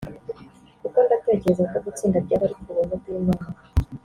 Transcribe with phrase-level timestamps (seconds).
[0.81, 3.45] kuko ndatekereza ko gutsinda byaba ari ku buntu bw’Imana